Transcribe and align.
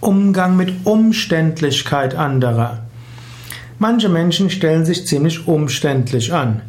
Umgang 0.00 0.56
mit 0.56 0.72
Umständlichkeit 0.84 2.14
anderer. 2.14 2.82
Manche 3.78 4.08
Menschen 4.08 4.50
stellen 4.50 4.84
sich 4.84 5.06
ziemlich 5.06 5.46
umständlich 5.46 6.32
an. 6.32 6.62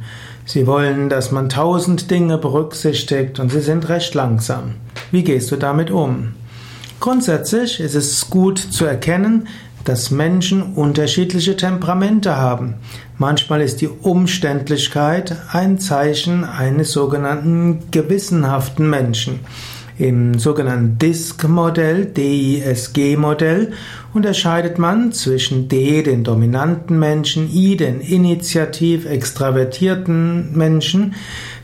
Sie 0.46 0.66
wollen, 0.66 1.10
dass 1.10 1.32
man 1.32 1.50
tausend 1.50 2.10
Dinge 2.10 2.38
berücksichtigt 2.38 3.40
und 3.40 3.52
sie 3.52 3.60
sind 3.60 3.90
recht 3.90 4.14
langsam. 4.14 4.76
Wie 5.12 5.24
gehst 5.24 5.52
du 5.52 5.58
damit 5.58 5.92
um? 5.92 6.34
Grundsätzlich 7.00 7.80
ist 7.80 7.96
es 7.96 8.30
gut 8.30 8.58
zu 8.58 8.86
erkennen, 8.86 9.48
dass 9.84 10.12
Menschen 10.12 10.74
unterschiedliche 10.74 11.56
Temperamente 11.56 12.36
haben. 12.36 12.76
Manchmal 13.18 13.62
ist 13.62 13.80
die 13.82 13.88
Umständlichkeit 13.88 15.36
ein 15.52 15.80
Zeichen 15.80 16.44
eines 16.44 16.92
sogenannten 16.92 17.90
gewissenhaften 17.92 18.90
Menschen. 18.90 19.40
Im 20.00 20.38
sogenannten 20.38 21.00
DISC-Modell, 21.00 22.06
DISG-Modell, 22.06 23.72
unterscheidet 24.14 24.78
man 24.78 25.12
zwischen 25.12 25.70
D, 25.70 26.04
den 26.04 26.24
dominanten 26.24 27.00
Menschen, 27.00 27.50
I, 27.52 27.78
den 27.78 28.02
initiativ 28.02 29.08
extravertierten 29.08 30.56
Menschen, 30.56 31.16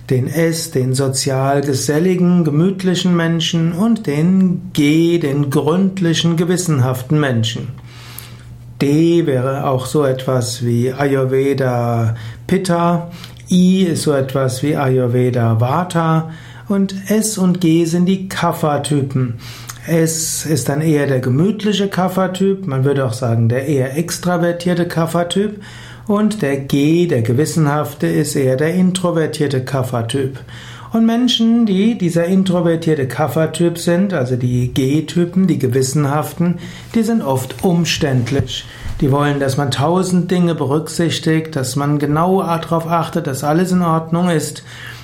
den 0.09 0.27
S, 0.27 0.71
den 0.71 0.95
sozial 0.95 1.61
geselligen, 1.61 2.43
gemütlichen 2.43 3.15
Menschen 3.15 3.71
und 3.71 4.07
den 4.07 4.71
G, 4.73 5.19
den 5.19 5.51
gründlichen, 5.51 6.35
gewissenhaften 6.35 7.19
Menschen. 7.19 7.69
D 8.81 9.27
wäre 9.27 9.67
auch 9.67 9.85
so 9.85 10.03
etwas 10.03 10.65
wie 10.65 10.91
Ayurveda 10.91 12.15
Pitta, 12.47 13.11
I 13.49 13.83
ist 13.83 14.03
so 14.03 14.13
etwas 14.13 14.63
wie 14.63 14.75
Ayurveda 14.75 15.61
Vata, 15.61 16.31
und 16.73 16.95
S 17.09 17.37
und 17.37 17.61
G 17.61 17.85
sind 17.85 18.05
die 18.07 18.27
Kapha-Typen. 18.27 19.35
S 19.87 20.45
ist 20.45 20.69
dann 20.69 20.81
eher 20.81 21.07
der 21.07 21.19
gemütliche 21.19 21.87
Kapha-Typ, 21.87 22.67
man 22.67 22.83
würde 22.83 23.05
auch 23.05 23.13
sagen 23.13 23.47
der 23.47 23.67
eher 23.67 23.97
extravertierte 23.97 24.87
Kapha-Typ. 24.87 25.61
Und 26.05 26.41
der 26.41 26.57
G, 26.57 27.07
der 27.07 27.21
gewissenhafte, 27.21 28.07
ist 28.07 28.35
eher 28.35 28.57
der 28.57 28.73
introvertierte 28.73 29.63
Kapha-Typ. 29.63 30.37
Und 30.91 31.05
Menschen, 31.05 31.65
die 31.65 31.97
dieser 31.97 32.25
introvertierte 32.25 33.07
Kapha-Typ 33.07 33.77
sind, 33.77 34.13
also 34.13 34.35
die 34.35 34.73
G-Typen, 34.73 35.47
die 35.47 35.59
gewissenhaften, 35.59 36.59
die 36.93 37.03
sind 37.03 37.21
oft 37.21 37.63
umständlich. 37.63 38.65
Die 39.03 39.11
wollen, 39.11 39.41
dass 39.41 39.57
man 39.57 39.69
tausend 39.69 40.31
Dinge 40.31 40.55
berücksichtigt, 40.55 41.57
dass 41.57 41.75
man 41.75 41.99
genau 41.99 42.41
darauf 42.41 42.87
achtet, 42.87 43.27
dass 43.27 43.43
alles 43.43 43.73
in 43.73 43.81
Ordnung 43.81 44.29
ist. 44.29 44.63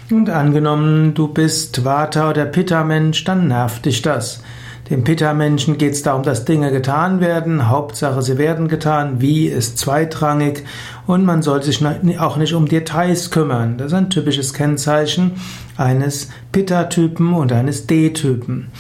Und 0.10 0.30
angenommen, 0.30 1.14
du 1.16 1.28
bist 1.28 1.84
Vata- 1.84 2.30
oder 2.30 2.46
Pitta-Mensch, 2.46 3.26
dann 3.26 3.50
nervt 3.50 3.86
dich 3.86 4.02
das. 4.02 4.42
Dem 4.90 5.04
Pitta-Menschen 5.04 5.78
geht 5.78 5.96
es 5.96 6.02
darum, 6.02 6.24
dass 6.24 6.46
Dinge 6.46 6.72
getan 6.72 7.20
werden. 7.20 7.68
Hauptsache, 7.68 8.22
sie 8.22 8.38
werden 8.38 8.70
getan. 8.70 9.20
Wie 9.20 9.48
ist 9.48 9.78
zweitrangig. 9.78 10.64
Und 11.06 11.26
man 11.26 11.42
soll 11.42 11.62
sich 11.62 11.84
auch 12.20 12.38
nicht 12.38 12.54
um 12.54 12.70
Details 12.70 13.32
kümmern. 13.32 13.78
Das 13.78 13.88
ist 13.88 13.98
ein 13.98 14.10
typisches 14.10 14.54
Kennzeichen 14.54 15.32
eines 15.76 16.30
Pitta-Typen 16.54 17.34
und 17.34 17.52
eines 17.52 17.86
D-Typen. 17.86 18.72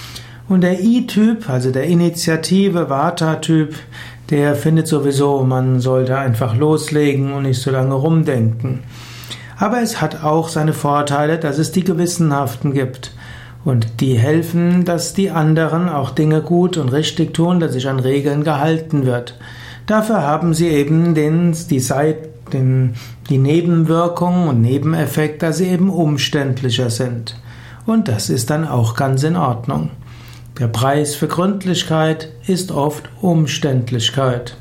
Und 0.47 0.61
der 0.61 0.79
I-Typ, 0.79 1.47
also 1.47 1.69
der 1.69 1.83
Initiative 1.83 2.89
Vata-Typ, 2.89 3.75
der 4.29 4.55
findet 4.55 4.87
sowieso, 4.87 5.43
man 5.43 5.79
sollte 5.79 6.17
einfach 6.17 6.55
loslegen 6.55 7.33
und 7.33 7.43
nicht 7.43 7.61
so 7.61 7.71
lange 7.71 7.95
rumdenken. 7.95 8.81
Aber 9.57 9.81
es 9.81 10.01
hat 10.01 10.23
auch 10.23 10.49
seine 10.49 10.73
Vorteile, 10.73 11.37
dass 11.37 11.57
es 11.57 11.71
die 11.71 11.83
Gewissenhaften 11.83 12.73
gibt. 12.73 13.11
Und 13.65 13.99
die 13.99 14.17
helfen, 14.17 14.85
dass 14.85 15.13
die 15.13 15.31
anderen 15.31 15.89
auch 15.89 16.11
Dinge 16.11 16.41
gut 16.41 16.77
und 16.77 16.89
richtig 16.89 17.33
tun, 17.33 17.59
dass 17.59 17.73
sich 17.73 17.89
an 17.89 17.99
Regeln 17.99 18.43
gehalten 18.43 19.05
wird. 19.05 19.37
Dafür 19.85 20.21
haben 20.21 20.53
sie 20.53 20.69
eben 20.69 21.13
den, 21.13 21.53
die, 21.69 21.79
Seite, 21.79 22.29
den, 22.53 22.93
die 23.29 23.37
Nebenwirkungen 23.37 24.47
und 24.47 24.61
Nebeneffekte, 24.61 25.47
dass 25.47 25.57
sie 25.57 25.67
eben 25.67 25.89
umständlicher 25.89 26.89
sind. 26.89 27.35
Und 27.85 28.07
das 28.07 28.29
ist 28.29 28.49
dann 28.49 28.67
auch 28.67 28.95
ganz 28.95 29.23
in 29.23 29.35
Ordnung. 29.35 29.89
Der 30.59 30.67
Preis 30.67 31.15
für 31.15 31.29
Gründlichkeit 31.29 32.33
ist 32.45 32.73
oft 32.73 33.09
Umständlichkeit. 33.21 34.57